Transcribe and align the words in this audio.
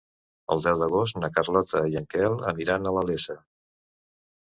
El 0.55 0.63
deu 0.67 0.79
d'agost 0.83 1.19
na 1.25 1.29
Carlota 1.37 1.83
i 1.93 2.01
en 2.03 2.09
Quel 2.17 2.41
aniran 2.55 2.89
a 2.93 2.99
la 2.99 3.09
Iessa. 3.13 3.41